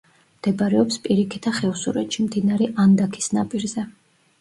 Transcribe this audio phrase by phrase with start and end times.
[0.37, 3.91] მდებარეობს პირიქითა ხევსურეთში, მდინარე ანდაქის ნაპირზე.